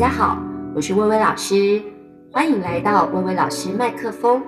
[0.00, 0.42] 大家好，
[0.74, 1.82] 我是薇薇老师，
[2.32, 4.42] 欢迎来到薇薇老师麦克风。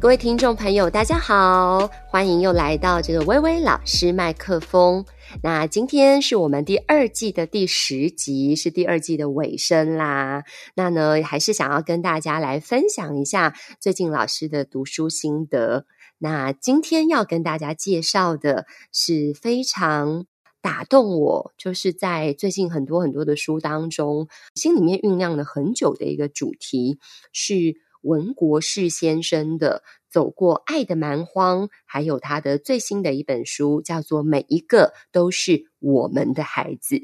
[0.00, 5.04] 各位听众朋友，大家好，欢迎又来到这个薇薇老师麦克风。
[5.40, 10.42] 那今天是我们第二季的第十集，是第二季的尾声啦。
[10.74, 15.86] 那呢，还是想要跟大家来分享一下最近老师的读书心得。
[16.18, 20.26] 那今天要跟大家介绍的是非常
[20.60, 26.98] 打动我，就是在最近很多很多的书当中，心里面酝酿了很久的一个主题，
[27.32, 36.96] 是文国士先生的《走过爱的蛮荒》，还有他的最新的一本书，叫做《每一个都是我们的孩子》。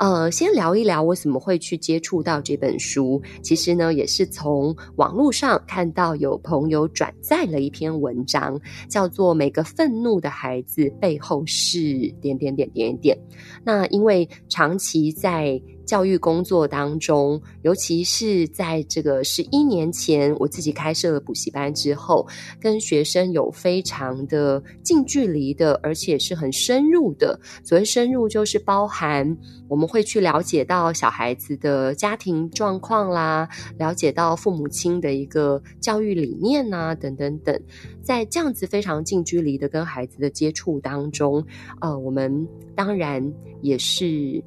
[0.00, 3.20] 呃，先聊一聊我怎么会去接触到这本书。
[3.42, 13.14] 其实呢，也是从网络上看到有朋友转载了一篇文章，叫做《每个愤怒的孩子背后是点点点点点》。
[13.62, 15.60] 那因为长期在
[15.90, 22.24] 教育工作当中，尤其是在这个十一年前，我自己开设了补习班之后，
[22.60, 27.40] 跟学生有非常的近距离的，而且是很深入的。
[27.64, 37.60] 所谓深入，就是包含我们会去了解到小孩子的家庭状况啦，了解到父母亲的一个教育理念呐，等等等。
[38.00, 41.44] 在这样子非常近距离的跟孩子的接触当中，
[41.80, 42.46] 呃，我们
[42.76, 44.40] 当然也是。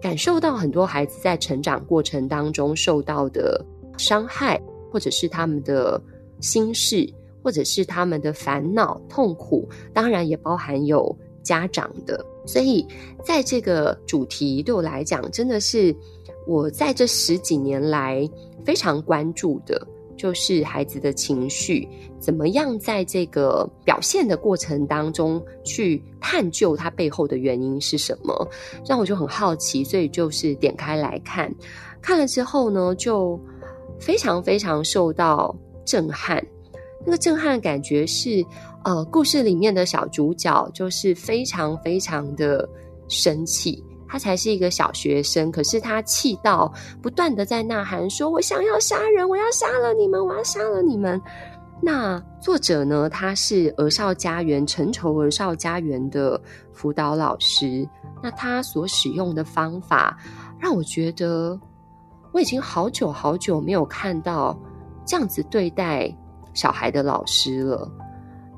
[0.00, 3.64] 感受到很多孩子在成长过程当中受到的
[3.96, 4.60] 伤害，
[4.90, 6.00] 或者是他们的
[6.40, 7.08] 心事，
[7.42, 12.24] 或者是他们的烦恼、痛苦，当然也包含有家长的。
[12.46, 12.86] 所以，
[13.24, 15.94] 在这个主题对我来讲，真的是
[16.46, 18.28] 我在这十几年来
[18.64, 19.86] 非常关注的。
[20.18, 28.46] 就是孩子的情绪怎么样在这个表现的过程当中去探究他背后的原因是什么，
[28.84, 31.50] 让我就很好奇，所以就是点开来看，
[32.02, 33.40] 看了之后呢，就
[33.98, 35.56] 非常非常受到
[35.86, 36.44] 震撼。
[37.06, 38.44] 那个震撼的感觉是，
[38.84, 42.68] 呃，故事里面的小主角就是非常非常的
[43.08, 43.82] 生气。
[44.08, 51.20] 他才是一个小学生，可是他气到不断的在呐喊，说：“我想要杀人，我要杀了你们，我要杀了你们。”
[51.80, 53.08] 那作者呢？
[53.08, 56.40] 他是儿少家园成仇儿少家园的
[56.72, 57.88] 辅导老师。
[58.20, 60.18] 那他所使用的方法，
[60.58, 61.56] 让我觉得
[62.32, 64.58] 我已经好久好久没有看到
[65.06, 66.12] 这样子对待
[66.52, 67.88] 小孩的老师了。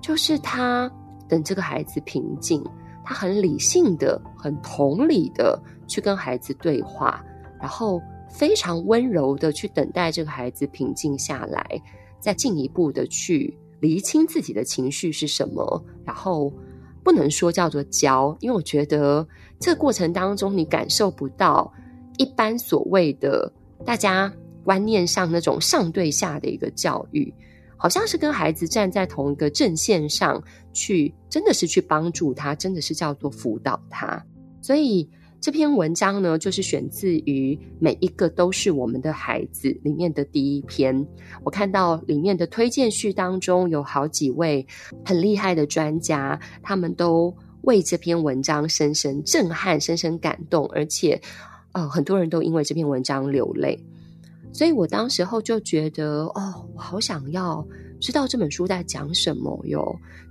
[0.00, 0.90] 就是他
[1.28, 2.64] 等这个孩子平静。
[3.10, 7.20] 他很理性的、很同理的去跟孩子对话，
[7.58, 8.00] 然后
[8.30, 11.82] 非常温柔的去等待这个孩子平静下来，
[12.20, 15.84] 再进一步的去厘清自己的情绪是什么。
[16.04, 16.52] 然后
[17.02, 19.26] 不能说叫做教，因为我觉得
[19.58, 21.72] 这个过程当中你感受不到
[22.16, 23.52] 一般所谓的
[23.84, 24.32] 大家
[24.62, 27.34] 观念上那种上对下的一个教育。
[27.82, 30.42] 好像是跟孩子站在同一个阵线上
[30.74, 34.22] 去，真的是去帮助他，真的是叫做辅导他。
[34.60, 35.08] 所以
[35.40, 40.94] 这篇文章呢，就是选自于《每一个都是我们的孩子》里面的第一篇。
[41.42, 44.66] 我看到里面的推荐序当中有好几位
[45.02, 51.18] 很厉害的专家，他们都为这篇文章深深震撼、深深感动，而且
[51.72, 53.82] 呃，很多人都因为这篇文章流泪。
[54.52, 57.66] 所以我当时候就觉得，哦，我好想要
[58.00, 59.84] 知道这本书在讲什么哟。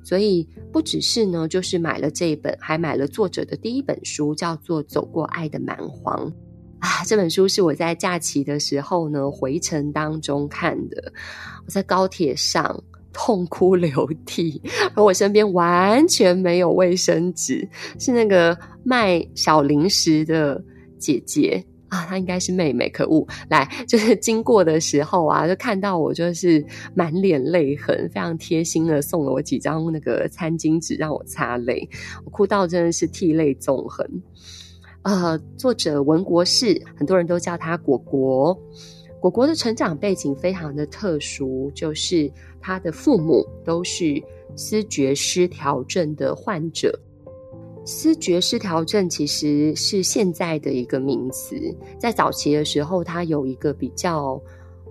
[0.04, 6.32] 所以不只是呢，就是买了这一本，还买了作者的第一本书，叫做《走过爱的蛮荒》
[6.80, 7.04] 啊。
[7.06, 11.12] 这本书是我在假期的时候呢，回程当中看的。
[11.66, 12.82] 我在高铁上
[13.12, 14.62] 痛哭流涕，
[14.96, 17.68] 而我身边完全没有卫生纸，
[18.00, 20.64] 是那个卖小零食的
[20.98, 21.64] 姐姐。
[21.90, 23.28] 啊，她应该是妹妹，可恶！
[23.50, 26.64] 来，就是经过的时候啊，就看到我，就是
[26.96, 31.88] 满脸泪痕，非常贴心的送了我几张那个餐巾纸让我擦泪，
[32.24, 34.08] 我哭到真的是涕泪纵横。
[35.02, 38.58] 呃，作者文国士，很多人都叫他果果。
[39.22, 42.32] 果果的成长背景非常的特殊，就是
[42.62, 44.22] 他的父母都是
[44.56, 46.98] 思觉失调症的患者。
[47.86, 51.56] 思觉失调症其实是现在的一个名词，
[51.98, 54.40] 在早期的时候，它有一个比较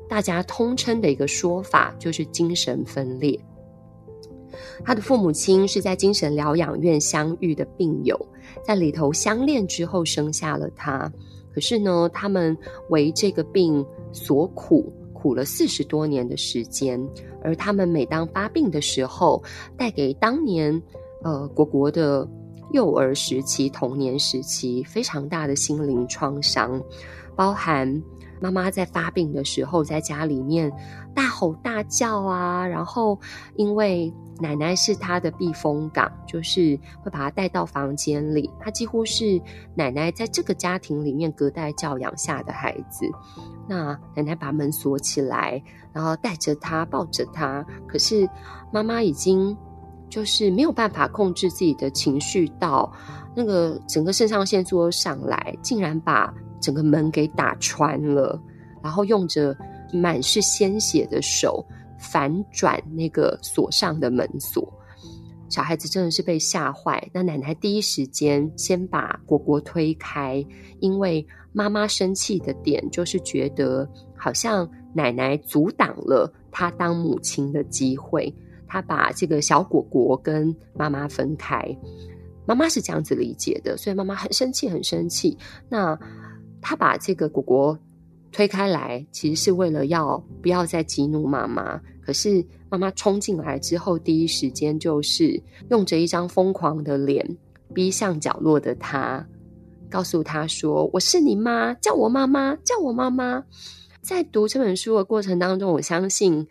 [0.08, 3.38] 大家通称的一个说法，就是精神分裂。
[4.84, 8.18] 他的父母亲是在精神疗养院相遇的病友，
[8.64, 11.12] 在里头相恋之后生下了他。
[11.52, 12.56] 可是呢，他们
[12.88, 17.00] 为这个病所苦，苦了四十多年的时间，
[17.42, 19.42] 而他们每当发病的时候，
[19.76, 20.80] 带给当年
[21.22, 22.26] 呃国国的
[22.72, 26.82] 幼儿时期、童年时期非常大的心灵创伤，
[27.34, 28.02] 包含。
[28.40, 30.72] 妈妈在发病的时候，在家里面
[31.12, 33.18] 大吼大叫啊，然后
[33.56, 38.48] 因为奶奶是她的避风港，就是会把她带到房间里。
[38.60, 39.42] 她几乎是
[39.74, 43.10] 奶奶在这个家庭里面隔代教养下的孩子。
[43.66, 45.60] 那奶奶把门锁起来，
[45.92, 47.66] 然后带着她，抱着她。
[47.88, 48.30] 可是
[48.72, 49.58] 妈妈已经
[50.08, 52.92] 就是没有办法控制自己的情绪，到
[53.34, 56.34] 那个整个肾上腺素上来，竟然把。
[56.60, 58.36] 整个门给打穿了，
[58.82, 59.56] 然后用着
[59.92, 61.64] 满是鲜血的手
[62.00, 64.68] 反转那个锁上的门锁，
[65.48, 67.08] 小孩子真的是被吓坏。
[67.12, 70.44] 那奶奶第一时间先把果果推开，
[70.80, 78.34] 因为妈妈生气的点就是觉得好像奶奶阻挡了她当母亲的机会，
[78.68, 81.64] 他把这个小果果跟妈妈分开。
[82.46, 85.36] 妈妈是这样子理解的，所以妈妈很生气，很生气。
[85.68, 85.98] 那。
[86.60, 87.78] 他把这个果果
[88.32, 91.80] 推开来，其实是为了要不要再激怒妈妈。
[92.02, 97.24] 可是妈妈冲进来之后，第一时间就是用着一张疯狂的脸，
[97.72, 99.24] 逼向角落的他，
[99.88, 103.44] 告诉他说：“我是你妈，叫我妈妈，叫我妈妈。”
[104.02, 106.44] 在读这本书的过程当中，我相信，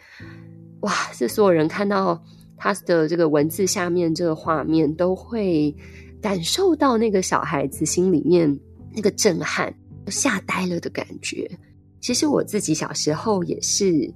[0.81, 2.21] 哇，这所有人看到
[2.55, 5.75] 他的这个文字下面这个画面，都会
[6.21, 8.59] 感受到那个小孩子心里面
[8.93, 9.73] 那个震撼。
[10.09, 11.51] 吓呆了的感觉。
[11.99, 14.09] 其实我自己小时候也是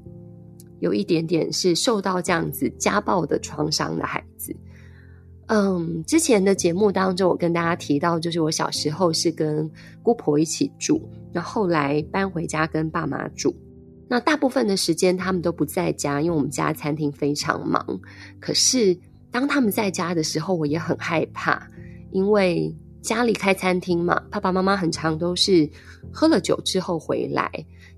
[0.79, 4.55] 有一点点是受到这样子家暴的创伤的孩子。
[5.47, 9.69] 嗯，之前的节目当中，我跟大家提到，就是我小时候是跟
[10.01, 11.01] 姑婆一起住，
[11.33, 13.53] 那后来搬回家跟爸妈住。
[14.11, 17.81] 那大部分的时间他们都不在家，因为我们家餐厅非常忙。
[18.41, 18.97] 可是
[19.31, 21.65] 当他们在家的时候，我也很害怕，
[22.11, 22.75] 因为。
[23.01, 25.67] 家里开餐厅嘛，爸爸妈妈很常都是
[26.13, 27.49] 喝了酒之后回来。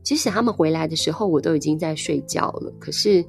[0.02, 2.74] 即使他们回来的时候，我都已经在睡觉了。
[2.80, 3.22] 可是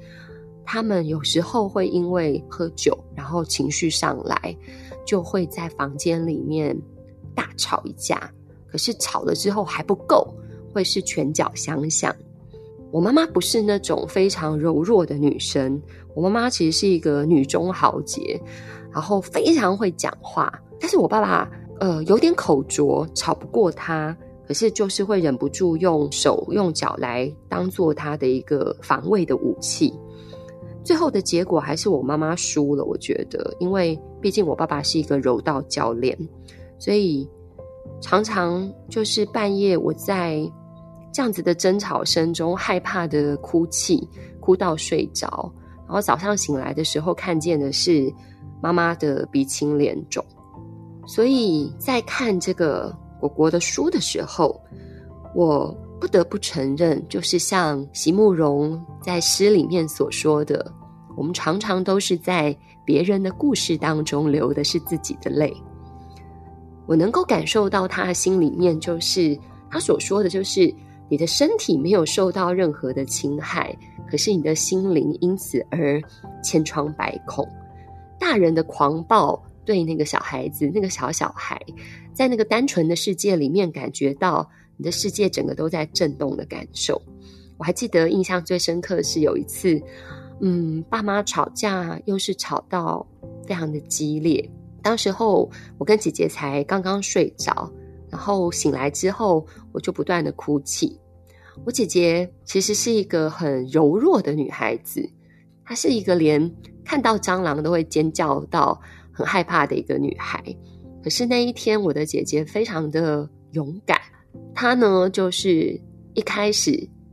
[0.65, 4.57] 他们有时候会因为喝酒，然后情绪上来，
[5.05, 6.81] 就会在房间里面
[7.35, 8.31] 大吵一架。
[8.69, 10.33] 可是吵了之后还不够，
[10.73, 12.15] 会是拳脚相向。
[12.95, 15.83] 我妈妈不是那种非常柔弱的女生，
[16.15, 18.41] 我妈妈其实是一个女中豪杰，
[18.93, 20.53] 然后非常会讲话。
[20.79, 21.51] 但是我爸爸。
[21.81, 29.93] 呃，有点口拙，吵不过他，可是就是会忍不住用手用脚来当做他的一个防卫的武器。
[30.85, 36.17] 最后的结果还是我妈妈输了，我觉得，因为毕竟我爸爸是一个柔道教练，
[36.79, 37.29] 所以
[38.01, 40.49] 常常就是半夜我在
[41.15, 44.07] 这样子的争吵声中害怕的哭泣，
[44.41, 45.49] 哭到睡着，
[45.87, 48.13] 然后早上醒来的时候看见的是
[48.61, 50.25] 妈妈的鼻青脸肿。
[51.07, 54.61] 所以在看这个果果的书的时候，
[55.37, 60.69] 我不得不承认，就是像席慕蓉在诗里面所说的，
[61.17, 65.55] 我们常常都是在别人的故事当中流的是自己的泪。
[66.87, 69.39] 我能够感受到他的心里面，就是
[69.71, 70.75] 他所说的就是
[71.15, 73.73] 你的身体没有受到任何的侵害，
[74.11, 76.03] 可是你的心灵因此而
[76.43, 77.49] 千疮百孔。
[78.19, 79.41] 大人的狂暴。
[79.65, 81.59] 对那个小孩子，那个小小孩，
[82.13, 87.01] 在那个单纯的世界里面，感觉到你的世界整个都在震动的感受。
[87.57, 89.81] 我还记得印象最深刻的是有一次，
[90.41, 93.07] 嗯，爸妈吵架，又是吵到
[93.47, 94.51] 非常的激烈。
[94.83, 97.73] 当时候我跟姐姐才刚刚睡着，
[98.11, 101.01] 然后醒来之后，我就不断的哭泣。
[101.65, 105.09] 我姐姐其实是一个很柔弱的女孩子，
[105.65, 106.53] 她是一个连
[106.85, 108.81] 看到蟑螂都会尖叫到。
[109.17, 110.43] 很害怕的一个女孩，
[111.01, 113.97] 可是那一天，我的姐姐非常的勇敢。
[114.53, 115.81] 她呢，就是
[116.15, 116.73] 一开始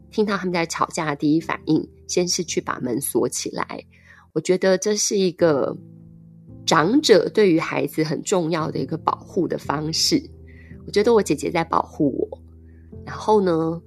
[0.10, 3.64] 听到他们在吵架的第一反应，先是去把门锁起来。
[4.34, 5.78] 我觉得这是一个
[6.66, 10.20] 长者对于孩子很重要的一个保护的方式。
[10.88, 12.42] 我觉得我姐姐在保护我。
[13.06, 13.80] 然后呢，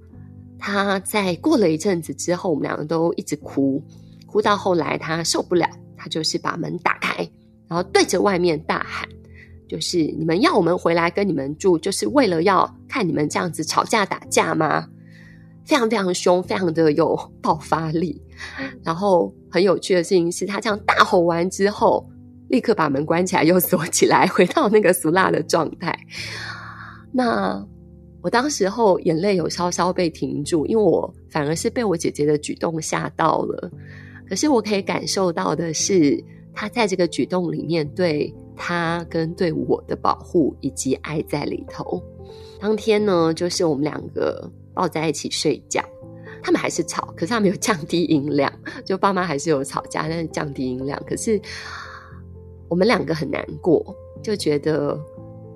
[0.57, 3.83] 他在过了一阵子之后，我们两个都一直哭，
[4.25, 7.17] 哭到后来他受不了，他就是把门打开。
[7.67, 9.07] 然后对着外面大喊，
[9.67, 14.87] 就是你们要我们回来跟你们住，就是为了要看你们这样子吵架打架吗？
[15.65, 18.21] 非常非常凶，非常的有爆发力。
[18.83, 22.07] 然后很有趣的事情是，他这样大吼完之后，
[22.49, 25.97] 立刻把门关起来，又锁起来，回到那个俗辣的状态。
[27.11, 27.65] 那
[28.25, 33.71] 我当时候眼泪有稍稍被停住，因为我反而是被我姐姐的举动吓到了。
[34.27, 36.19] 可是我可以感受到的是，
[36.51, 42.01] 她在这个举动里面对她跟对我的保护以及爱在里头。
[42.59, 45.85] 当天呢，就是我们两个抱在一起睡觉，
[46.41, 48.51] 他们还是吵，可是他没有降低音量，
[48.83, 50.99] 就爸妈还是有吵架，但是降低音量。
[51.05, 51.39] 可是
[52.67, 54.99] 我们两个很难过，就觉得。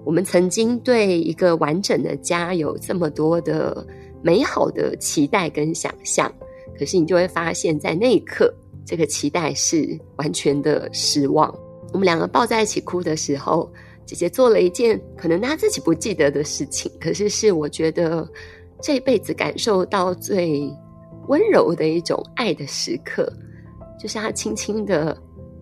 [0.06, 3.86] 我们曾经对一个完整的家有这么多的
[4.22, 6.32] 美好的期待跟想象，
[6.78, 8.54] 可是你就会发现，在那一刻，
[8.86, 11.54] 这个期待是完全的失望。
[11.92, 13.72] 我们两个抱在一起哭的时候，
[14.06, 18.28] 姐姐做了一件可能她自己不记得的事情，可是是我觉得
[18.82, 20.72] 这辈子感受到最
[21.28, 23.32] 温柔的一种爱的时刻，
[24.00, 25.16] 就是她轻轻的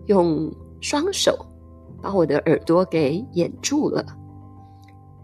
[0.06, 1.38] 用双手
[2.02, 4.04] 把我的耳朵给掩住了。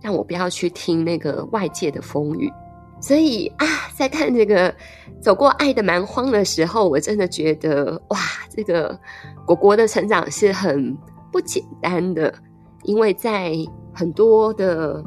[0.04, 2.52] 让我不要去听那个外界的风雨，
[3.00, 4.75] 所以啊，在看这个
[5.18, 8.18] 走过爱的蛮荒的时候，我真的觉得哇，
[8.54, 9.00] 这个
[9.46, 10.94] 果果的成长是很
[11.32, 12.34] 不简单的，
[12.82, 13.54] 因为在
[13.94, 15.02] 很多的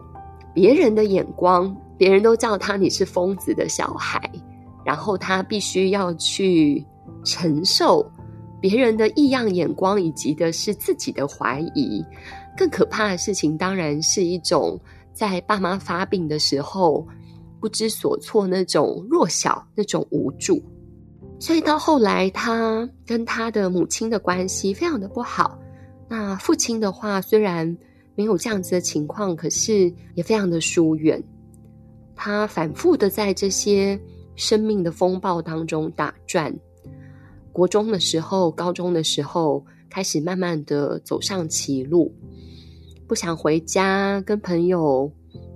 [0.51, 4.19] 别人的眼光，别人都叫他你是疯子的小孩，
[4.83, 6.83] 然后他必须要去
[7.23, 8.03] 承受
[8.59, 12.03] 别人的异样眼光，以及的是自己的怀疑。
[12.57, 14.79] 更可怕的事情，当然是一种
[15.13, 17.07] 在爸妈发病的时候
[17.61, 20.61] 不知所措，那种弱小、那种无助。
[21.39, 25.57] 所以到后来，他跟他的母亲的关系非常的不好。
[26.09, 27.77] 那父亲的话，虽然
[28.15, 31.23] 没有这样子的情况，可是也非常的疏远。
[32.15, 33.99] 他反复的在这些
[34.35, 36.51] 生命的风暴当中打转。
[37.53, 42.11] 国中的时候，高中的时候，开始慢慢的走上歧路。
[43.07, 45.09] 不想回家，跟朋友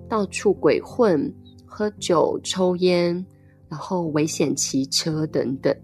[0.07, 1.31] 到处鬼混、
[1.65, 3.25] 喝酒、抽烟，
[3.67, 5.75] 然后危险骑车等等。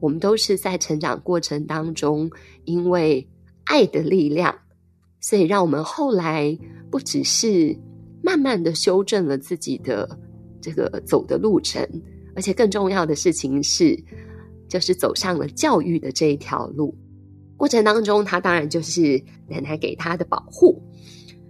[0.00, 2.28] 我们都是在成长过程当中，
[2.64, 3.26] 因为
[3.64, 4.54] 爱的力量，
[5.20, 6.58] 所以让我们后来
[6.90, 7.76] 不只是
[8.22, 10.18] 慢慢的修正了自己的
[10.60, 11.88] 这个走的路程，
[12.34, 13.96] 而且更重要的事情是，
[14.68, 16.92] 就是走上了教育的这一条路。
[17.56, 20.82] 过程当中，他当然就是奶奶给他的保护。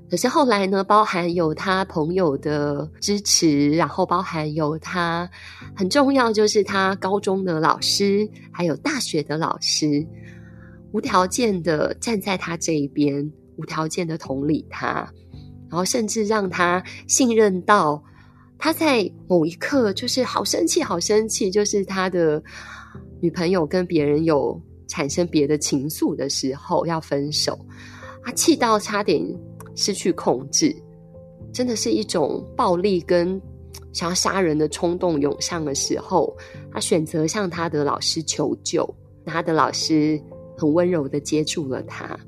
[0.08, 5.28] 可是后来呢，包含有他朋友的支持，然后包含有他
[5.74, 10.06] 很重要，就是他高中的老师，还有大学的老师，
[10.92, 15.12] 无条件的站在他这一边，无条件的同理他，
[15.68, 18.00] 然后甚至让他信任到
[18.58, 22.40] 他在某一刻就是好生气，好生气，就是他的
[23.20, 27.58] 女朋友跟别人有产生别的情愫的时候要分手，
[28.22, 29.22] 他气到差点。
[29.78, 30.74] 失去控制，
[31.52, 33.38] 真的是一种暴力跟
[33.92, 36.34] 想要杀人的冲动涌上的时候，
[36.72, 38.88] 他选择向他的老师求救，
[39.26, 40.18] 他的老师
[40.56, 42.18] 很温柔的接住了他。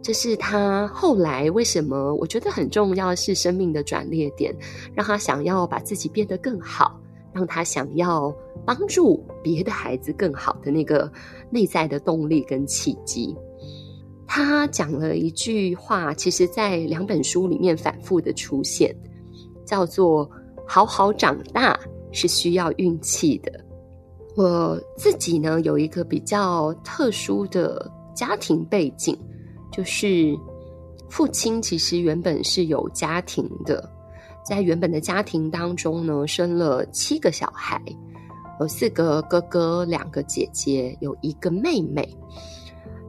[0.00, 4.56] 这是他后来为什么我觉得很重要，是生命的转捩点，
[4.94, 6.98] 让他想要把自己变得更好，
[7.36, 11.12] 让他想要帮助别的孩子更好的那个
[11.50, 13.36] 内在的动力跟契机。
[14.26, 18.96] 他讲了一句话，其实在两本书里面反复的出现，
[19.66, 20.28] 叫做
[20.66, 21.78] “好好长大
[22.10, 23.52] 是需要运气的”。
[24.34, 29.14] 我自己呢，有一个比较特殊的家庭背景，
[29.70, 30.34] 就是
[31.10, 33.88] 父亲其实原本是有家庭的，
[34.46, 37.82] 在原本的家庭当中呢，生了七个小孩，
[38.60, 42.08] 有四个哥哥，两个姐姐，有一个妹妹。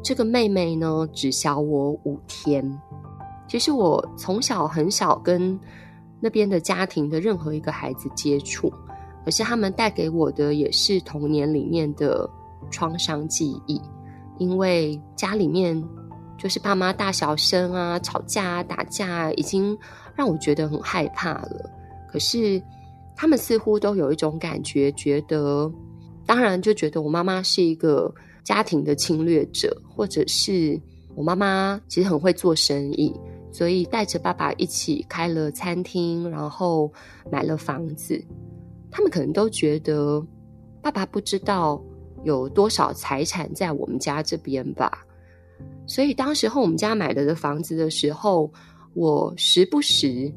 [0.02, 2.82] 这个妹妹呢，只小我五天。
[3.48, 5.58] 其实我从小很少跟
[6.20, 8.74] 那边的家庭的任何一个孩子接触，
[9.24, 12.28] 可是他们带给我的也是童年里面的
[12.72, 13.80] 创伤记忆。
[14.40, 15.82] 因为家里面
[16.38, 19.78] 就是爸妈大小声啊、吵架啊、打架啊，已经
[20.16, 21.70] 让我觉得很害怕了。
[22.12, 22.62] 可是
[23.16, 25.72] 他们似乎都有一种感觉，觉得
[26.26, 28.14] 当然就觉得我妈妈是一个。
[28.48, 30.82] 家庭的侵略者，或者是
[31.18, 33.14] 我妈妈，其实很会做生意，
[33.52, 36.90] 所以带着爸爸一起开了餐厅，然后
[37.30, 38.24] 买了房子。
[38.90, 40.26] 他们可能都觉得
[40.82, 41.84] 爸爸不知道
[42.24, 45.06] 有多少财产在我们家这边吧。
[45.88, 48.52] 所以当时候我们家买了的房子的时候，
[48.94, 50.32] 我时不时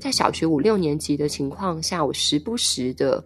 [0.00, 3.22] 在小学五六年级的情况下，我时不时的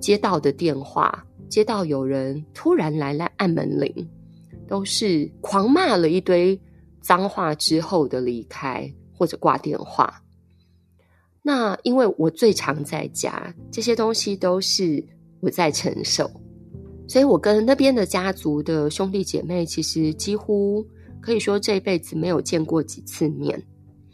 [0.00, 1.24] 接到的电话。
[1.48, 3.90] 接到有人突然来了按门铃，
[4.66, 6.60] 都是狂骂了一堆
[7.00, 10.22] 脏话之后的离开或者挂电话。
[11.40, 15.02] 那因为我最常在家，这些东西都是
[15.40, 16.30] 我在承受，
[17.08, 20.86] 所以我跟那边的家族的兄弟姐妹，其实几乎
[21.20, 23.60] 可以说这辈子没有见过几次面。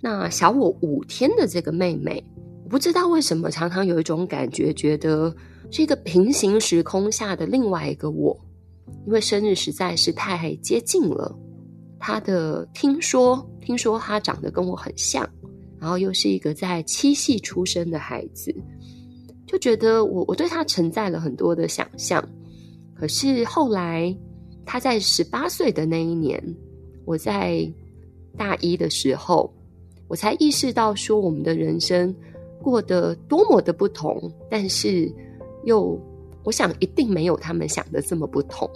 [0.00, 2.22] 那小我五天的这个妹妹，
[2.62, 5.34] 我不知道为什么常常有一种感觉，觉得
[5.72, 8.38] 是一个平行时空下的另外一个我，
[9.06, 11.36] 因为生日实在是太接近了。
[11.98, 15.28] 她的听说，听说她长得跟我很像，
[15.80, 18.54] 然后又是一个在七系出生的孩子，
[19.46, 22.22] 就觉得我我对她承载了很多的想象。
[23.04, 24.16] 可是后来
[24.64, 26.42] 他在十八岁的那一年，
[27.04, 27.70] 我在
[28.34, 29.52] 大一的时候。
[30.08, 32.14] 我才意识到，说我们的人生
[32.62, 35.12] 过得多么的不同，但是
[35.64, 36.00] 又，
[36.44, 38.66] 我想一定没有他们想的这么不同。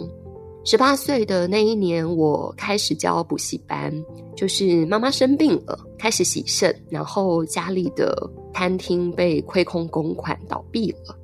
[0.63, 3.91] 十八岁的那一年，我开始教补习班，
[4.35, 11.17] 就是妈妈生病了，开始洗肾，然后家里的餐厅被亏空公款倒闭了，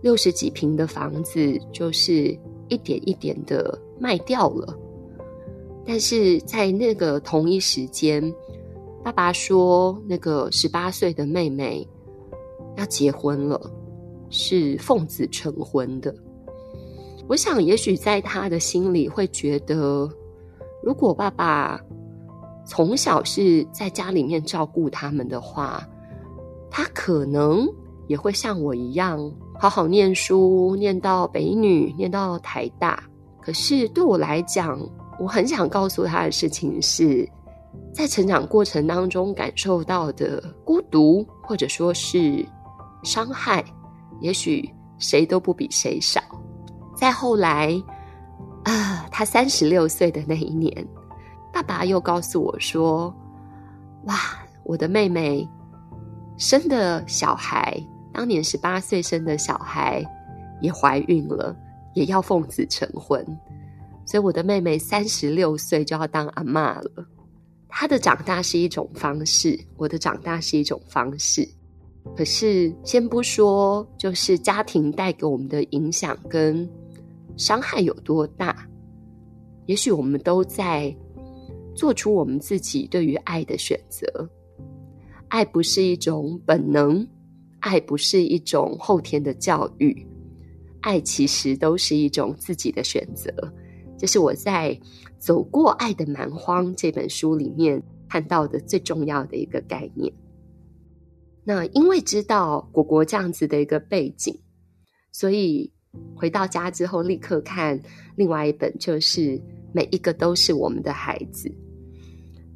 [0.00, 2.38] 六十几平的房子就是
[2.68, 4.76] 一点一点的卖掉了。
[5.84, 8.22] 但是在那个同一时间，
[9.02, 11.88] 爸爸说：“那个十八岁的妹妹
[12.76, 13.58] 要结婚了，
[14.28, 16.14] 是奉子成婚的。
[17.26, 20.08] 我想，也许在他的心里会觉得，
[20.82, 21.80] 如果爸爸
[22.66, 25.82] 从小是在家里面照顾他们的话，
[26.70, 27.66] 他可能
[28.08, 29.18] 也会像我一样
[29.58, 33.02] 好好念书，念到北女，念到台大。
[33.40, 34.78] 可是对我来讲，
[35.18, 37.28] 我很想告诉他的事情是。”
[37.92, 42.44] 在成长过程当中感受到的孤独，或者说是
[43.02, 43.64] 伤害，
[44.20, 44.68] 也许
[44.98, 46.20] 谁都不比谁少。
[46.96, 47.72] 再后来，
[48.64, 50.86] 啊，他三十六岁的那一年，
[51.52, 53.12] 爸爸又告诉我说
[54.06, 54.14] ：“哇，
[54.64, 55.48] 我的妹妹
[56.36, 57.76] 生的小孩，
[58.18, 60.04] 当年十八岁生的小孩
[60.60, 61.56] 也怀孕了，
[61.94, 63.24] 也要奉子成婚，
[64.04, 67.06] 所以我的妹妹三十六岁就要当阿嬷了。”
[67.70, 71.48] 她的长大是一种方式，我的长大是一种方式。
[72.16, 76.68] 可是，先不说，就是家庭带给我们的影响跟
[77.36, 78.66] 伤害有多大，
[79.66, 80.92] 也许我们都在
[81.72, 84.28] 做出我们自己对于爱的选择。
[85.28, 87.06] 爱不是一种本能，
[87.60, 90.06] 爱不是一种后天的教育，
[90.80, 93.32] 爱其实都是一种自己的选择。
[93.96, 94.74] 这是我在
[95.18, 100.12] 《走过爱的蛮荒》这本书里面看到的最重要的一个概念。
[101.44, 104.38] 那因为知道果果这样子的一个背景，
[105.10, 105.72] 所以
[106.14, 107.80] 回到家之后立刻看
[108.16, 109.20] 另外一本，就是
[109.72, 111.48] 《每一个都是我们的孩子》。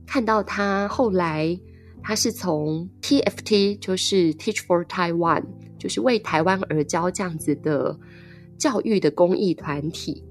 [0.07, 1.59] 看到他后来，
[2.03, 5.45] 他是从 TFT，就是 Teach for Taiwan，
[5.79, 7.99] 就是为台湾而教这样子的
[8.59, 10.25] 教育的公益团体。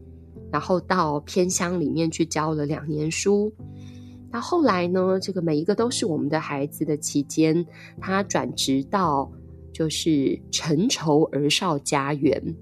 [0.51, 3.49] 然后到偏乡里面去教了两年书，
[4.29, 7.65] 那后来呢，这个每一个都是我们的孩子的期间，
[8.01, 9.31] 他转职到
[9.71, 12.53] 就是陈绸儿少家园。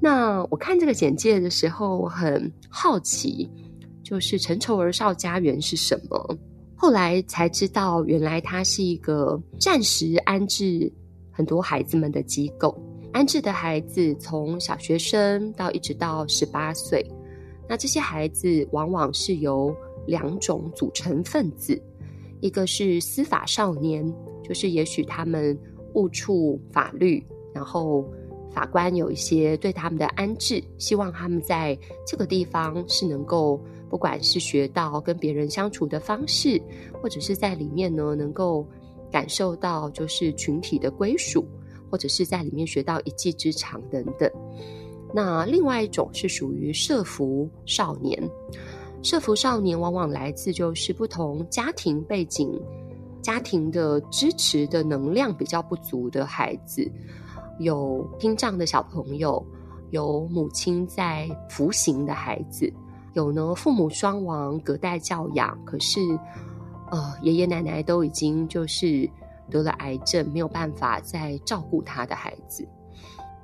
[0.00, 3.48] 那我看这个简介的时候，我很好奇，
[4.02, 6.38] 就是陈绸儿少家园是什么？
[6.80, 10.90] 后来才知道，原来它是一个暂时安置
[11.32, 12.80] 很多孩子们的机构。
[13.12, 17.04] 安置的孩子从小学生到一直到十八岁，
[17.68, 19.74] 那这些孩子往往是由
[20.06, 21.82] 两种组成分子，
[22.40, 24.06] 一个是司法少年，
[24.44, 25.58] 就是也许他们
[25.94, 27.20] 误触法律，
[27.52, 28.08] 然后
[28.50, 36.60] 法官有一些对他们的安置，希望他们在这个地方是能够，不管是学到跟别人相处的方式，
[37.02, 38.66] 或者是在里面呢能够
[39.10, 41.44] 感受到就是群体的归属。
[41.90, 44.30] 或者是在里面学到一技之长等等。
[45.14, 48.22] 那另外一种是属于社服少年，
[49.02, 52.52] 社服少年往往来自就是不同家庭背景、
[53.22, 56.86] 家庭的支持的能量比较不足的孩子，
[57.58, 59.44] 有听障的小朋友，
[59.90, 62.72] 有母亲在服刑的孩子，
[63.14, 66.00] 有呢父母双亡隔代教养，可是
[66.90, 69.08] 呃爷爷奶奶都已经就是。
[69.50, 72.68] 得了癌症，没有办法再照顾他的孩子。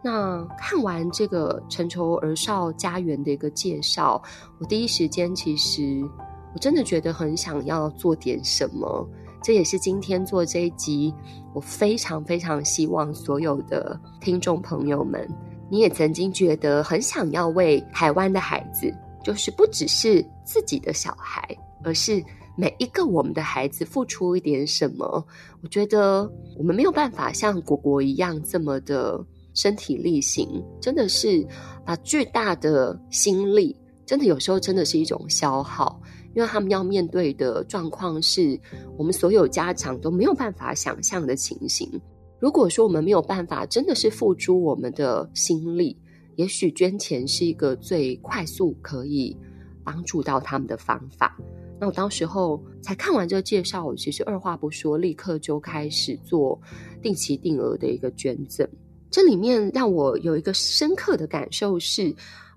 [0.02, 4.22] 那看完这个陈绸儿少家园的一个介绍，
[4.58, 6.06] 我第一时间其实
[6.52, 9.08] 我真的觉得很想要做点什么。
[9.44, 11.12] 这也是今天做这一集，
[11.52, 15.28] 我非常非常希望所有的听众朋友们，
[15.70, 18.90] 你也曾经觉得很想要为台湾的孩子，
[19.22, 21.46] 就是不只是自己的小孩，
[21.82, 22.24] 而是
[22.56, 25.22] 每一个我们的孩子付出一点什么，
[25.62, 26.26] 我觉得
[26.56, 30.48] 我们没有办法像果果一样这么的身体力行，
[30.80, 31.46] 真的是
[31.84, 36.00] 把巨大的心力，真的有时候真的是一种消耗，
[36.34, 38.58] 因为他们要面对的状况是
[38.96, 41.90] 我们所有家长都没有办法想象的情形。
[42.38, 45.96] 如果说我们没有办法，真的是付出我们的心力，
[46.36, 49.34] 也许捐钱是一个最快速可以
[49.82, 51.34] 帮助到他们的方法。
[51.80, 56.60] 那我当时候才看完这个介绍，我其实二话不说，立刻就开始做
[57.02, 58.68] 定期定额的一个捐赠。
[59.10, 62.14] 这里面让我有一个深刻的感受是，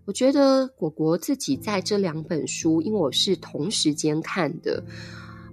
[0.08, 4.82] 我觉得果果自己在这两本书，因为我是同时间看的，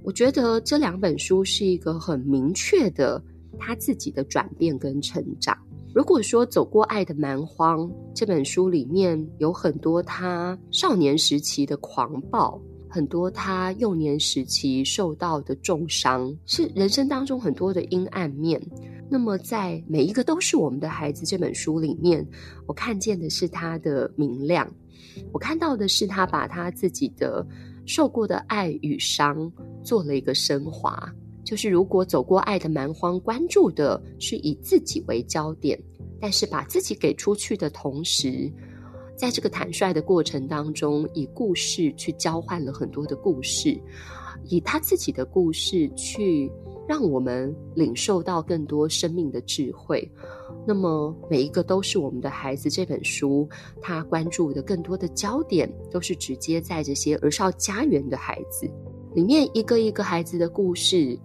[0.04, 3.20] 我觉得这两本书是一个很明确的
[3.58, 5.58] 他自己的转变跟成长。
[5.92, 12.62] 如果说走过爱的蛮荒这本书里面有很多他少年时期的狂暴，
[12.94, 18.62] 很多他幼年时期受到的重伤，是人生当中很多的阴暗面。
[19.10, 22.24] 那么在每一个都是我们的孩子这本书里面，
[22.68, 24.72] 我看见的是他的明亮，
[25.32, 27.44] 我看到的是他把他自己的
[27.84, 29.50] 受过的爱与伤
[29.82, 31.12] 做了一个升华。
[31.44, 35.76] 就是如果走过爱的蛮荒，关注的是以自己为焦点，
[36.20, 38.48] 但是把自己给出去的同时，
[39.16, 43.80] 在这个坦率的过程当中，以故事去交换了很多的故事，
[44.48, 46.50] 以他自己的故事去
[46.86, 50.10] 让我们领受到更多生命的智慧。
[50.66, 53.48] 那么每一个都是我们的孩子这本书，
[53.80, 58.66] 他关注的更多的焦点都是直接在这些儿少家园的孩子
[59.14, 61.18] 里面，一个一个孩子的故事。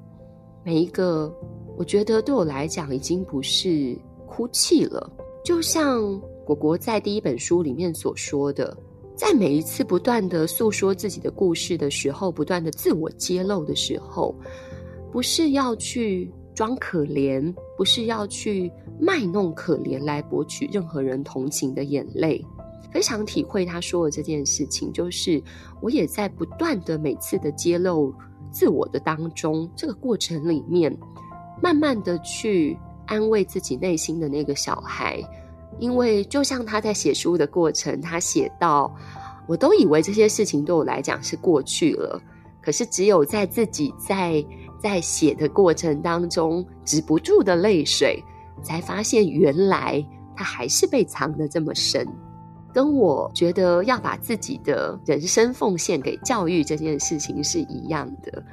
[0.64, 1.34] 每一个，
[1.78, 3.98] 我觉得对我来讲已经不是
[4.28, 5.10] 哭泣了。
[5.44, 6.22] 就像
[6.56, 8.76] 果果在第一本书里面所说的，
[9.16, 14.36] 在每一次不断的诉说自己的故事的时候，不断的自我揭露的时候，
[15.12, 22.44] 不是要去装可怜，不是要去卖弄可怜来博取任何人同情的眼泪。
[22.92, 25.42] 非常体会他说的这件事情，就是
[25.82, 28.14] 我也在不断的每次的揭露。
[28.52, 30.92] 自我的当中，这个过程里面，
[31.62, 35.22] 慢慢的去安慰自己内心的那个小孩，
[35.78, 38.94] 因为就像他在写书的过程，他写到，
[39.48, 42.22] 我都以为这些事情对我来讲是过去了，
[42.62, 44.44] 可是只有在自己在
[44.80, 48.22] 在写的过程当中止不住的泪水，
[48.64, 50.06] 才发现原来
[50.36, 52.08] 他还是被藏得这么深。
[52.72, 58.44] 跟我觉得要把自己的人生奉献给教育这件事情是一样的。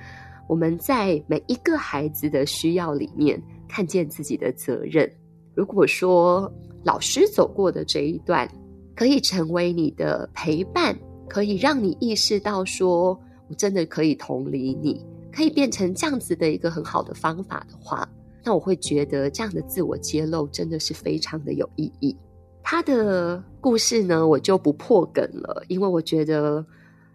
[0.49, 5.11] 我们在每一个孩子的需要里面看见自己的责任。
[5.57, 6.53] 如果说
[6.85, 8.47] 老师走过的这一段
[8.95, 10.97] 可以成为你的陪伴，
[11.29, 18.07] 可以让你意识到说我真的可以同理你，可以变成这样子的一个很好的方法的话，
[18.45, 22.15] 那我会觉得这样的自我揭露真的是非常的有意义。
[22.63, 26.65] 他的故事呢，我就不破梗了，因为我觉得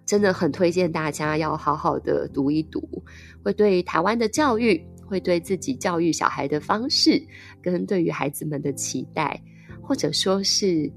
[0.06, 2.82] 真的很推荐大家要好好的读一读，
[3.44, 7.22] 会对台湾的教育，会对自己教育小孩的方式，
[7.62, 9.38] 跟对于孩子们的期待，
[9.82, 10.90] 或者说是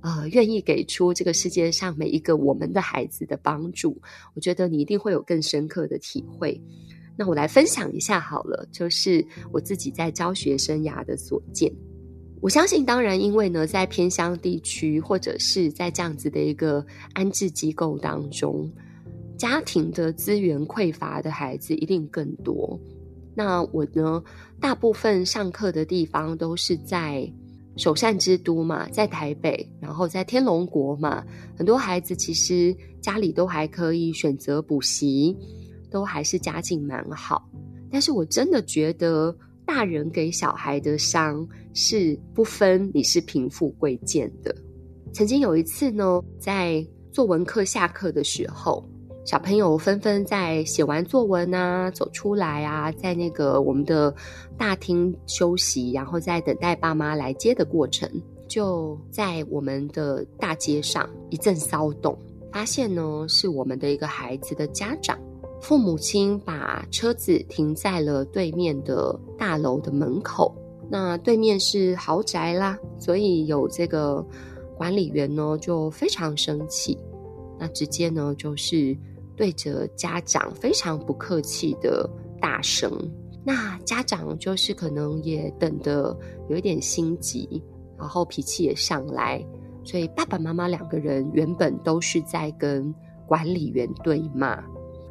[0.00, 3.96] 呃愿意给出这个世界上每一个我们的孩子的帮助，
[4.34, 6.60] 我觉得你一定会有更深刻的体会。
[7.16, 11.72] 那我来分享一下好了，就是我自己在教学生涯的所见。
[12.40, 18.68] 我相信，当然，因为呢，在偏乡地区或者是在这样子的一个安置机构当中，
[19.38, 22.80] 家庭的资源匮乏的孩子一定更多。
[23.34, 24.22] 那我呢，
[24.60, 27.30] 大部分上课的地方都是在
[27.76, 31.24] 首善之都嘛，在台北，然后在天龙国嘛，
[31.56, 35.36] 很多孩子其实家里都还可以选择补习，
[35.90, 37.48] 都还是家境蛮好。
[37.90, 39.36] 但是我真的觉得。
[39.64, 44.54] 大人给小孩的伤是不分你是贫富贵贱的。
[45.14, 48.84] 曾经有一次呢，在作文课下课的时候，
[49.24, 54.12] 小朋友纷纷在写完作文啊，走出来啊，在那个我们的
[54.58, 58.10] 大厅休息，然后在等待爸妈来接的过程，
[58.48, 62.18] 就在我们的大街上一阵骚动，
[62.50, 65.16] 发现呢是我们的一个孩子的家长。
[65.60, 70.52] 父母亲把车子停在了对面的大楼的门口，
[70.90, 74.26] 那对面是豪宅啦，所以有这个
[74.76, 76.98] 管理员呢就非常生气，
[77.60, 78.96] 那直接呢就是
[79.42, 82.08] 对着家长非常不客气的
[82.40, 82.92] 大声，
[83.44, 86.16] 那家长就是可能也等得
[86.48, 87.60] 有一点心急，
[87.98, 89.44] 然后脾气也上来，
[89.82, 92.94] 所以爸爸妈妈两个人原本都是在跟
[93.26, 94.62] 管理员对骂。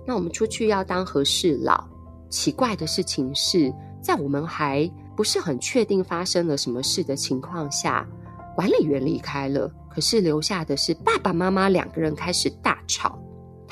[0.08, 1.86] 那我们出去要当和事佬。
[2.30, 3.70] 奇怪的事情是
[4.02, 8.08] 在我们还不是很确定发生了什么事的情况下，
[8.56, 13.21] 管理员离开了，可是留下的是爸爸妈妈两个人开始大吵。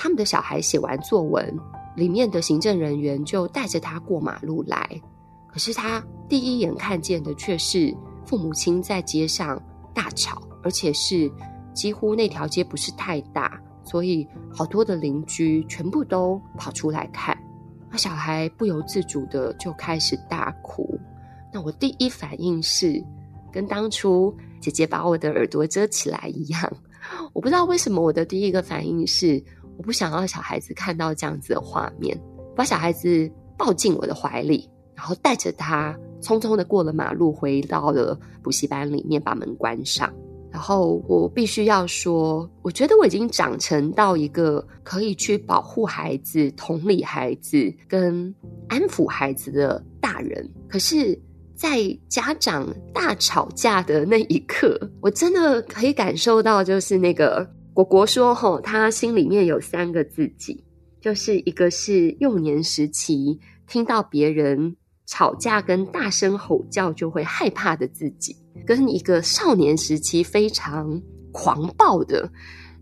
[0.02, 1.54] 他们的小孩写完作文，
[1.98, 4.90] 里面的行政人员就带着他过马路来，
[5.46, 7.94] 可是他第一眼看见的却是
[8.26, 9.62] 父母亲在街上
[9.94, 11.30] 大吵，而且是
[11.74, 17.38] 几乎那条街不是太大，所以好多的邻居全部都跑出来看。
[17.92, 20.98] 那小孩不由自主的就开始大哭。
[21.52, 23.04] 那我第一反应是，
[23.52, 26.72] 跟当初姐姐把我的耳朵遮起来一样。
[27.34, 29.44] 我不知道为什么我的第一个反应是，
[29.80, 32.20] 我不想让小孩子看到这样子的画面，
[32.54, 40.14] 把小孩子抱进我的怀里，然后带着他匆匆的过了马路，回到了补习班里面，把门关上。
[40.52, 48.36] 然后我必须要说，我觉得我已经长成到一个可以去保护孩子、同理孩子跟
[48.68, 50.46] 安抚孩子的大人。
[50.68, 51.18] 可是，
[51.56, 57.50] 在家长大吵架的那一刻，我真的可以感受到，就是那个
[57.84, 60.64] 果果说：“吼，他心里面有三个自己，
[61.02, 64.76] 就是一个是幼年时期听到别人。”
[65.12, 72.32] 吵架跟大声吼叫就会害怕的自己，跟一个少年时期非常狂暴的，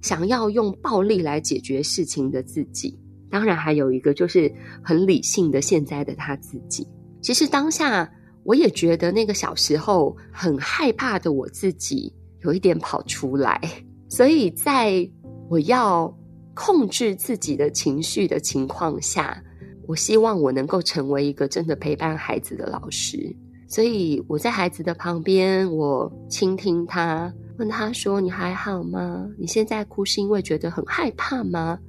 [0.02, 6.86] 想要用暴力来解决事情的自己，当然还有一个就是很理性的现在的他自己。
[7.22, 8.12] 其实当下
[8.44, 13.62] 我也觉得那个小时候很害怕的我自己有一点跑出来，
[14.10, 15.10] 所以在
[15.50, 16.14] 我要
[16.54, 19.44] 控制自己的情绪的情况下。
[19.88, 23.34] 我希望我能够成为一个真的陪伴孩子的老师，
[23.70, 29.26] 所以我在孩子的旁边，我倾听他，问他说：“你还好吗？
[29.40, 31.80] 你现在哭是因为觉得很害怕吗？”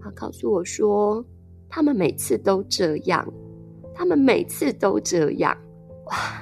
[0.00, 1.24] 他告诉我说
[1.68, 3.26] ：“他们每次都这样，
[3.96, 5.52] 他们每次都这样。”
[6.06, 6.40] 哇，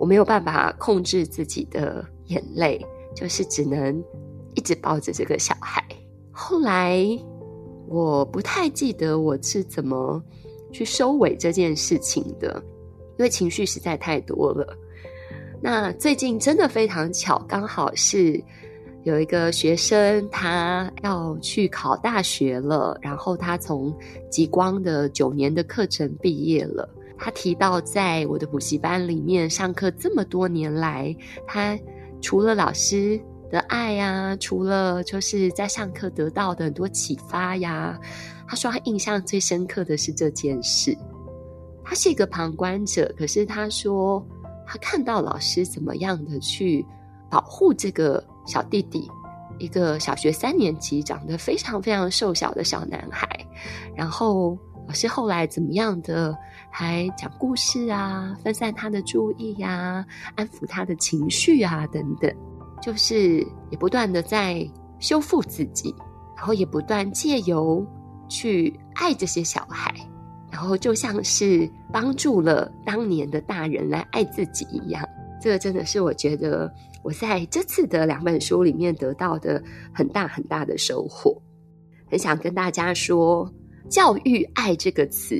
[0.00, 4.02] 我没有办法控制自己的眼泪，就是只能
[4.54, 5.84] 一直抱着这个小孩。
[6.30, 7.06] 后来。
[7.88, 10.22] 我不太记得我是怎么
[10.70, 12.62] 去收尾这件事情的，
[13.18, 14.66] 因为情绪实在太多了。
[15.60, 18.42] 那最近真的非常巧，刚好是
[19.02, 23.94] 有一个学生他要去考大学了，然后他从
[24.30, 26.88] 极光的九年的课程毕业了。
[27.18, 31.14] 他提到在我的补习班里面上课这么多年来，
[31.46, 31.78] 他
[32.22, 33.20] 除了老师。
[33.52, 37.98] 的爱呀，除了就是在上课得到的很多启发呀，
[38.48, 40.96] 他说他印象最深刻的是这件事。
[41.84, 44.26] 他是一个旁观者，可是他说
[44.66, 46.82] 他看到老师怎么样的去
[47.30, 49.06] 保护这个小弟弟，
[49.58, 53.28] 一个小学三年级长得非常非常瘦小的小男孩，
[53.94, 54.56] 然后
[54.88, 56.34] 老师后来怎么样的
[56.70, 62.34] 还讲故事啊，分散他的注意呀，安抚他的情绪啊，等等。
[62.82, 64.68] 就是也不断的在
[64.98, 65.94] 修复自己，
[66.36, 67.86] 然后也不断借由
[68.28, 69.94] 去爱这些小孩，
[70.50, 75.08] 然后就像是帮助了当年的大人来爱自己一样。
[75.40, 79.62] 这个真的是我觉得我在这次的两本书里面得到的
[79.94, 81.40] 很大很大的收获。
[82.10, 83.50] 很想跟大家说，
[83.88, 85.36] 教育爱这个词，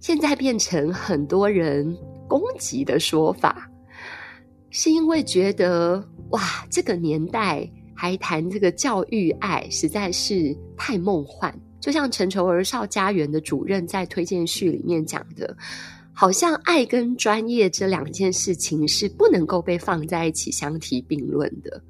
[0.00, 1.96] 现在变成很多人
[2.28, 3.68] 攻击的说法。
[4.70, 11.54] 是因为觉得哇，这个年代还谈这个教育爱，实在是太梦幻。
[11.80, 15.56] 就像陈绸儿少家园的主任在推荐序里面讲的，
[16.12, 21.82] 好像爱跟专业这两件事情是不能够被放在一起相提并论的。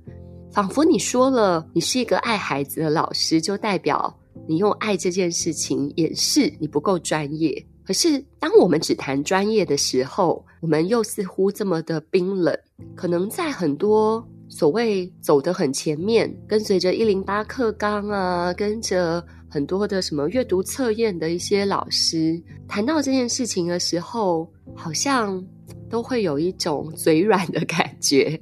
[0.51, 7.65] 仿佛你说了你是一个爱孩子的老师，就代表你用爱这件事情掩饰你不够专业。
[7.85, 12.57] 可是，当我们只谈专业的时候，我们又似乎这么的冰冷。
[12.95, 22.39] 可能在很多所谓走得很前面，跟随着一零八课纲啊，跟着很多的什么阅读测验的一些老师，
[22.69, 25.43] 谈到这件事情的时候，好像
[25.89, 28.39] 都会有一种嘴软的感觉，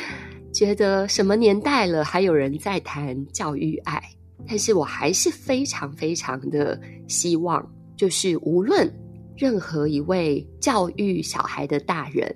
[0.50, 4.02] 觉得什么年代了，还有人在谈教育爱。
[4.48, 7.64] 但是我还是非常非常的希望。
[7.98, 8.90] 就是无论
[9.36, 12.34] 任何一位教育小孩的大人，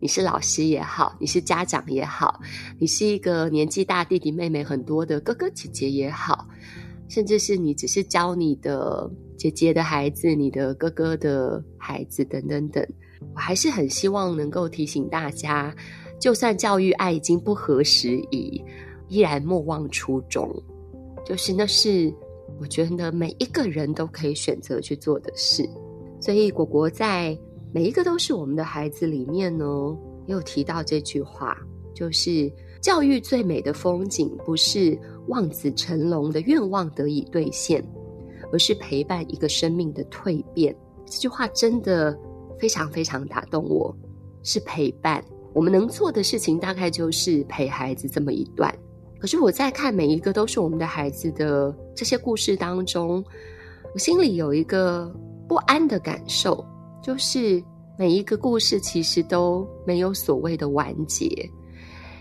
[0.00, 2.40] 你是老师也好，你是家长也好，
[2.78, 6.46] 你是一个年纪大弟弟妹妹很多的哥哥姐姐也好，
[7.08, 12.86] 甚至是你只是教你的姐姐的孩子、你的哥哥的孩子等等等，
[13.34, 15.74] 我还是很希望能够提醒大家，
[16.20, 18.62] 就算教育爱已经不合时宜，
[19.08, 20.50] 依然莫忘初衷，
[21.24, 22.12] 就是那是
[22.60, 25.66] 我觉得每一个人都可以选择去做的事。
[26.20, 27.38] 所以果果在
[27.72, 29.64] 每一个都是我们的孩子里面呢，
[30.26, 31.56] 也有提到这句话，
[31.94, 32.50] 就是
[32.80, 34.98] 教育最美的风景，不是
[35.28, 37.84] 望子成龙的愿望得以兑现，
[38.52, 40.74] 而是陪伴一个生命的蜕变。
[41.04, 42.18] 这句话真的
[42.58, 43.94] 非常非常打动我，
[44.42, 45.22] 是陪伴。
[45.52, 48.74] 我们能做的事情大概就是陪孩子这么一段。
[49.18, 53.24] 可是我在看每一个都是我们的孩子的这些故事当中，
[53.94, 55.10] 我心里有一个
[55.48, 56.64] 不安的感受，
[57.06, 57.62] 就是
[57.96, 61.48] 每一个故事其实都没有所谓的完结，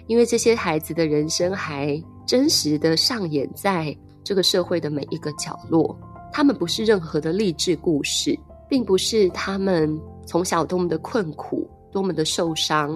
[0.06, 5.98] 因为这些孩子的人生还真实的上演在这个社会的每一个角落。
[6.32, 8.38] 他们不是任何的励志故事，
[8.70, 12.92] 并不是他们从小多么的困苦、多么的受伤，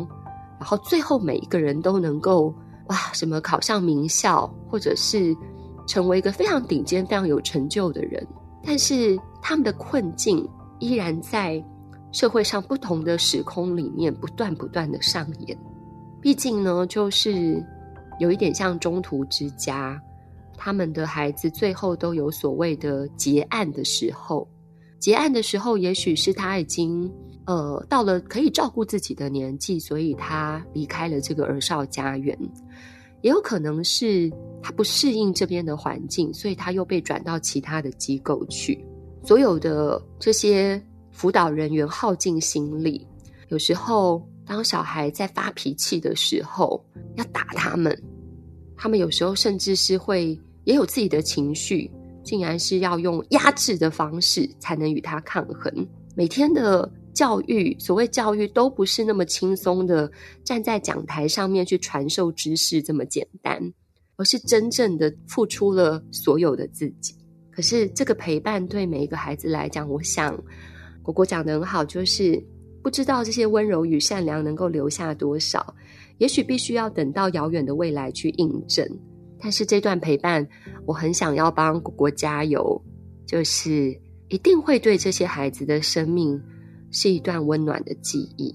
[0.60, 2.54] 然后最后每一个人都能够。
[2.89, 5.36] 哇，什么考上名校，或者是
[5.88, 8.28] 成为一个非常顶尖、非常有成就的人，
[8.63, 10.47] 但是他们的困境
[10.80, 11.63] 依然在
[12.12, 15.58] 社会上不同的时空里面不断不断的上演。
[16.22, 17.63] 毕竟呢，就是
[18.19, 20.02] 有一点像中途之家，
[20.58, 24.48] 他们的孩子最后都有所谓的结案的时候。
[25.00, 27.10] 结案的时候，也许是他已经
[27.45, 32.38] 呃到了可以照顾自己的年纪，所以他离开了这个儿少家园。
[33.22, 34.30] 也有可能是
[34.62, 38.86] 他不适应这边的环境，所以他又被转到其他的机构去。
[39.24, 43.08] 所有的这些辅导人员耗尽心力，
[43.50, 46.84] 有时候当小孩在发脾气的时候，
[47.15, 47.95] 要打他们，
[48.76, 51.89] 他们有时候甚至是会也有自己的情绪，
[52.24, 55.88] 竟然是要用压制的方式才能与他抗衡。
[56.15, 56.91] 每天的。
[57.12, 60.10] 教育，所谓教育都不是那么轻松的，
[60.45, 63.60] 站在讲台上面去传授知识这么简单，
[64.15, 67.13] 而是真正的付出了所有的自己。
[67.52, 70.41] 可是这个陪伴对每一个孩子来讲，我想
[71.12, 72.39] 果果讲的很好，就是
[72.84, 75.74] 不知道这些温柔与善良能够留下多少，
[76.19, 78.88] 也许必须要等到遥远的未来去印证。
[79.41, 80.48] 但是这段陪伴，
[80.86, 82.80] 我很想要帮果果加油，
[83.26, 86.39] 就是一定会对这些孩子的生命。
[86.91, 88.52] 是一段温暖的记忆，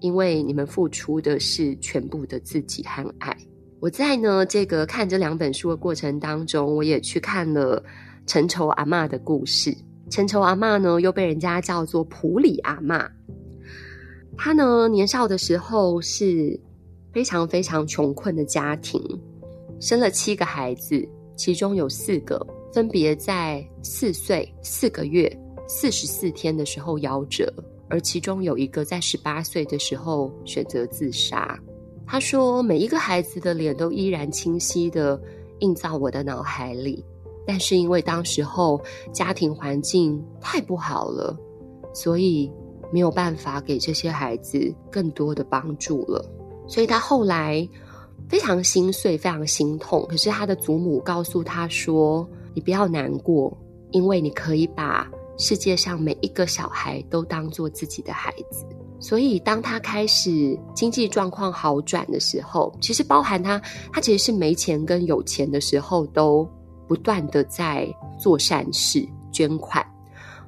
[0.00, 3.34] 因为你们付出的是全部的自己和爱。
[3.80, 7.82] 我在呢这个看这两本书的过程当中，我也去看了
[8.26, 9.74] 陈愁阿嬷的故事。
[10.10, 13.08] 陈愁阿嬷呢又被人家叫做普里阿嬷，
[14.36, 16.58] 她呢年少的时候是
[17.12, 19.00] 非常非常穷困的家庭，
[19.80, 25.30] 生了七个孩子，其中有四个分别在四岁、四个月、
[25.66, 27.52] 四十四天的时候夭折。
[27.90, 31.58] 而其中有一个在十八岁的时候选择自杀。
[32.06, 35.18] 他说：“每一个孩子的脸都依然清晰的
[35.60, 37.02] 映在我的脑海里，
[37.48, 38.78] 但是因为当时候
[39.10, 41.34] 家庭环境太不好了，
[41.94, 42.52] 所以
[42.92, 46.22] 没有办法给这些孩子更多的帮助了。
[46.66, 47.66] 所以他后来
[48.28, 50.04] 非常心碎，非常心痛。
[50.10, 53.56] 可是他的祖母告诉他说：‘你不要难过，
[53.92, 58.66] 因为你可以把’。”世界上每一个小孩都当做自己的孩子，
[58.98, 63.56] 所以当他开始经济状况好转的时候，其实包含他，
[63.92, 66.44] 他其实是没钱跟有钱的时候，都
[66.88, 67.86] 不断的在
[68.18, 69.86] 做善事、捐款。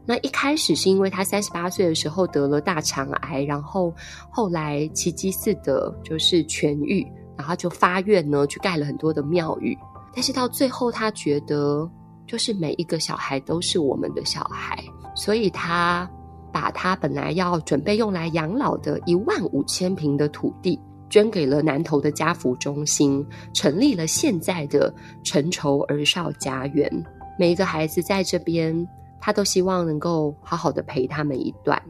[0.05, 3.95] 那一开始是因为他三十八岁的时候得了大肠癌，然后
[4.31, 9.79] 后来奇迹似的，就是痊愈，然后就发愿呢，去盖了很多的庙宇。
[10.13, 11.89] 但是到最后，他觉得。
[12.27, 14.81] 就是每一个小孩都是我们的小孩，
[15.17, 16.09] 所以他
[16.53, 20.79] 把他本来要准备用来养老的一万五千平的土地
[21.11, 24.95] 捐给了南投的家扶中心，成立了现在的
[25.25, 26.91] 陈绸儿少家园。
[27.39, 28.87] 每一个孩子在这边，
[29.21, 31.81] 他都希望能够好好的陪他们一段。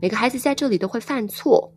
[0.00, 1.68] 每个孩子在这里都会犯错，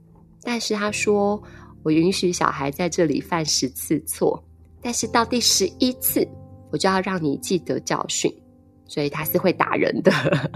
[0.44, 1.42] 但是他说
[1.82, 4.44] ：“我允许小孩在这里犯十次错，
[4.82, 6.28] 但是到第十一次。”
[6.72, 8.34] 我就要让你记得教训，
[8.88, 10.12] 所以他是会打人的，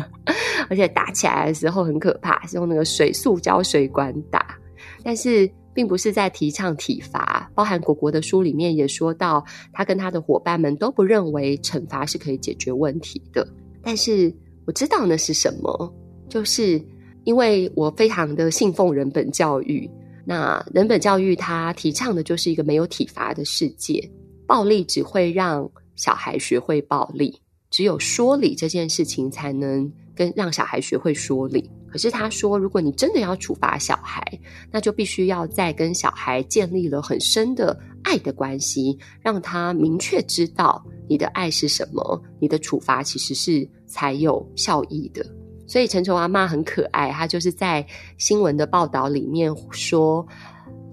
[0.69, 4.57] 而且打起来的时候很可怕，是用那个水塑胶水管打。
[5.03, 5.45] 但是
[5.75, 13.47] 并不是在提倡体罚，包含果果的书里面也说到，他跟他的伙伴们都不认为惩罚是可以解决问题的。
[13.83, 14.33] 但是
[14.65, 15.93] 我知道那是什么，
[16.27, 16.81] 就是
[17.25, 19.87] 因为我非常的信奉人本教育，
[20.25, 24.09] 那人本教育它提倡的就是一个没有体罚的世界，
[24.47, 25.69] 暴力只会让。
[25.97, 31.71] 小孩学会暴力，只有说理这件事情才能跟让小孩学会说理。
[31.95, 34.21] 可是他说，如果你真的要处罚小孩，
[34.69, 45.25] 那就必须要再跟小孩建立了很深的爱的关系，让他明确知道你的爱是什么，你的处罚其实是才有效益的。
[45.65, 47.87] 所以陈崇阿妈很可爱，她就是在
[48.17, 50.27] 新闻的报道里面说，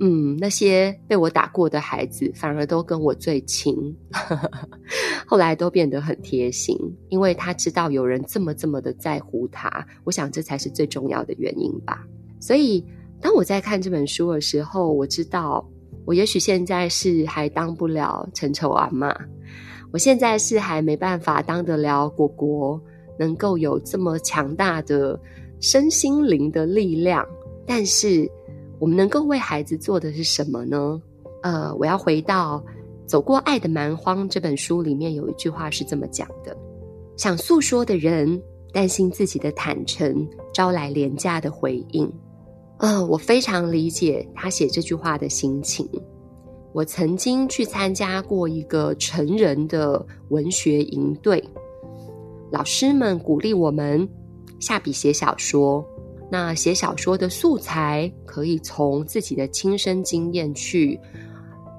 [0.04, 3.96] 嗯，那些被我打过的孩子反而都跟我最亲，
[5.24, 6.76] 后来都变得很贴心，
[7.08, 9.86] 因为他知道有人这么这么的在乎他。
[10.02, 12.04] 我想这才是最重要的原因吧。
[12.40, 12.84] 所以
[13.20, 15.64] 当我在看这本书的时候，我知道
[16.04, 19.16] 我也许现在是还当不了陈丑阿妈，
[19.92, 22.80] 我现在是还没办法当得了果果。
[23.18, 25.20] 能够有这么强大的
[25.60, 27.24] 身心灵的力量，
[27.66, 28.28] 但是
[28.82, 31.00] 我们能够为孩子做的是什么呢？
[31.44, 32.58] 呃，我要回到
[33.08, 36.56] 《走过爱的蛮荒》这本书里面有一句话是这么讲的：
[37.16, 42.12] 想诉说的人担心自己的坦诚招来廉价的回应。
[42.78, 45.88] 呃，我非常理解他写这句话的心情。
[46.72, 51.40] 我曾经去参加过一个成人的文学营队。
[52.50, 54.08] 老师们鼓励我们
[54.58, 55.86] 下笔写小说。
[56.32, 60.98] 那写小说的素材可以从自己的亲身经验去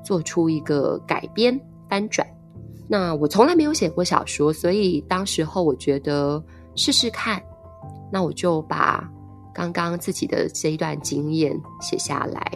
[0.06, 2.28] 做出一个改编翻转。
[2.88, 6.40] 那我从来没有写过小说，所以当时候我觉得
[6.76, 7.42] 试试看。
[8.12, 9.10] 那我就把
[9.56, 12.52] 刚刚自己的这一段经验写下来。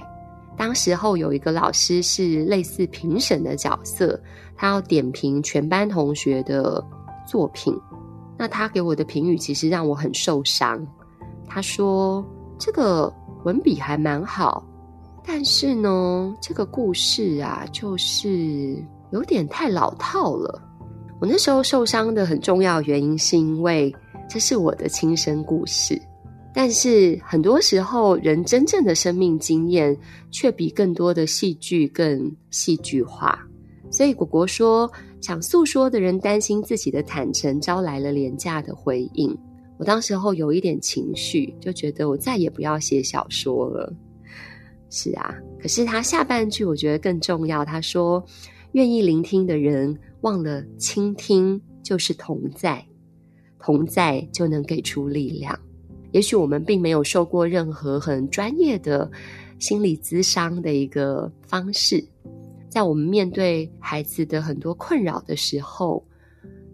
[0.56, 4.22] 当时候有一个老师是类似评审的角色，
[4.56, 6.84] 他要点评全班同学的
[7.28, 7.76] 作品。
[8.38, 10.86] 那他给我的评语其实让我很受伤。
[11.58, 12.24] 他说
[12.60, 13.12] ：“这个
[13.44, 14.64] 文笔还蛮好，
[15.26, 18.78] 但是呢，这个故事啊，就是
[19.10, 20.62] 有点太老套了。”
[21.20, 23.92] 我那时候受伤的很重要原因，是因为
[24.30, 26.00] 这是我的亲身故事。
[26.54, 29.98] 但是很多时候，人真正的生命经验
[30.30, 33.40] 却比更多的戏剧更戏剧化。
[33.90, 34.88] 所以果果说。
[35.20, 39.36] 想诉说的人担心自己的坦诚招来了廉价的回应。
[39.78, 43.94] 我当时候有一点情绪，就觉得我再也不要写小说了。
[44.90, 47.64] 是啊，可是他下半句我觉得更重要。
[47.64, 48.24] 他说
[48.72, 52.84] ：“愿意聆听的人，忘了倾听就是同在，
[53.60, 55.58] 同在就能给出力量。
[56.12, 59.12] 也许我们并没有受过任何很专业的
[59.60, 62.04] 心理咨商的一个方式。”
[62.70, 66.06] 在我们面对孩子的很多困扰的时候，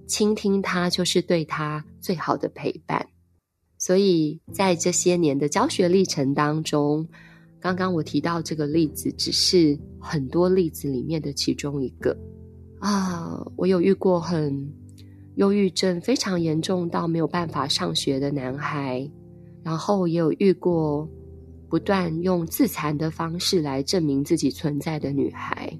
[0.05, 3.07] 倾听他就是对他最好的陪伴。
[3.79, 7.07] 所以在这些年的教学历程当中，
[7.59, 12.15] 刚刚我提到这个例子，只是很多例子里面的其中一个。
[12.79, 14.71] 啊，我有遇过很
[15.37, 19.09] 忧郁症非常严重到没有办法上学的男孩，
[19.63, 21.09] 然后也有遇过。
[21.69, 25.75] 不断用自残的方式来证明自己存在的女孩，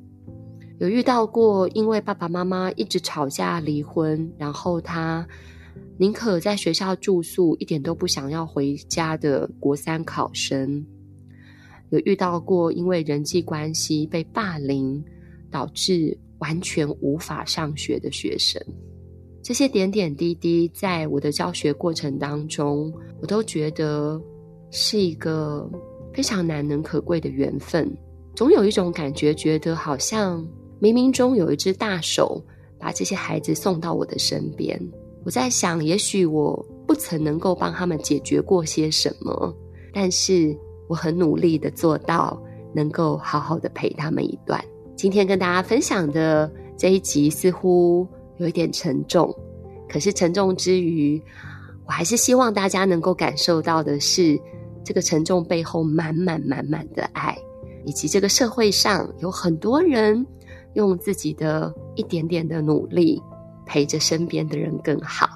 [0.80, 5.28] 有遇到过因为爸爸妈妈一直吵架离婚，然后他
[5.98, 10.86] 宁可在学校住宿，一点都不想要回家的国三考生，
[11.90, 15.04] 有遇到过因为人际关系被霸凌，
[15.50, 18.62] 导致完全无法上学的学生。
[19.42, 24.22] 这些点点滴滴，在我的教学过程当中，我都觉得。
[24.76, 25.70] 是一个
[26.16, 27.88] 非常难能可贵的缘分，
[28.36, 30.44] 总有一种感觉，觉得好像
[30.82, 32.44] 冥冥中有一只大手
[32.80, 34.82] 把这些孩子送到我的身边。
[35.26, 39.56] 我在想，也许我不曾能够帮他们解决过些什么，
[39.94, 40.56] 但是
[40.88, 42.42] 我很努力的做到，
[42.74, 44.64] 能够好好的陪他们一段。
[44.96, 48.08] 今天跟大家分享的这一集似乎
[48.38, 49.34] 有一点沉重，
[49.90, 51.22] 可是沉重之余，
[51.86, 54.40] 我还是希望大家能够感受到的是。
[54.86, 57.38] 这个沉重背后满满满满的爱，
[57.86, 60.28] 以及这个社会上有很多人
[60.74, 63.18] 用自己的一点点的努力
[63.66, 65.28] 陪着身边的人更好，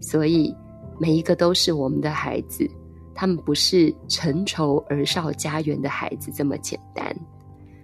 [0.00, 0.54] 所以
[0.98, 2.68] 每一个都是我们的孩子，
[3.14, 7.14] 他们不是成仇而少家园的孩子这么简单。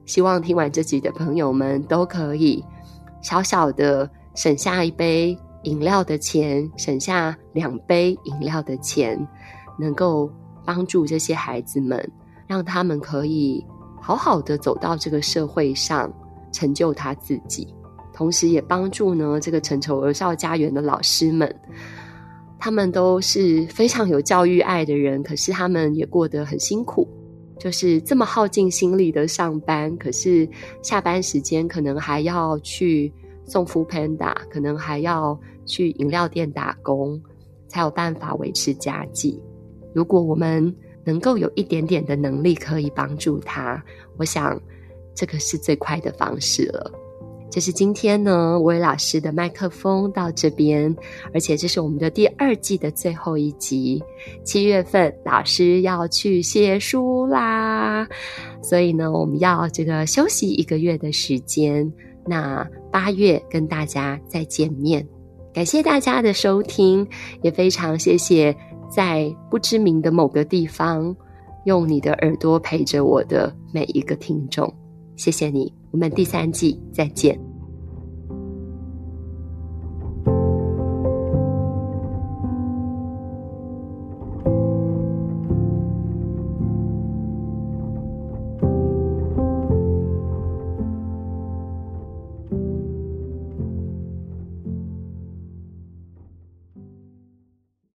[0.06, 2.64] 希望听完这集的朋友们都可以
[3.22, 9.18] 小小的省下一杯饮料的钱，省下两杯饮料的钱，
[9.78, 10.30] 能够。
[10.64, 12.08] 帮助这些孩子们，
[12.46, 13.66] 让他们可以
[14.00, 16.08] 好好的走到这个社会上，
[16.52, 17.66] 成就他自己。
[18.12, 21.54] 同时，也帮助呢这个成仇儿少家园的老师们，
[22.58, 27.08] 他们都是非常有教育爱的人，可是他们也过得很辛苦，
[27.58, 30.48] 就是这么耗尽心力的上班，可是
[30.82, 33.12] 下班时间可能还要去
[33.44, 37.20] 送 f o o Panda，可能还要去饮料店打工，
[37.66, 39.42] 才有办法维持家计。
[39.94, 43.82] 如果我们能够有一点点的能力可以帮助他，
[44.18, 44.60] 我想
[45.14, 46.92] 这个是最快的方式了。
[47.52, 50.96] 这是今天呢，薇老师的麦克风到这边，
[51.34, 54.02] 而且这是我们的第二季的最后一集。
[54.42, 58.08] 七月份老师要去写书啦，
[58.62, 61.92] 所以呢，我们要这个休息一个月的时间。
[62.26, 65.06] 那八月跟大家再见面，
[65.52, 67.06] 感谢大家的收听，
[67.42, 68.56] 也非常谢谢
[68.90, 71.14] 在不知名的某个地方
[71.66, 74.72] 用你的耳朵陪着我的每一个听众。
[75.16, 77.51] 谢谢你，我们第三季再见。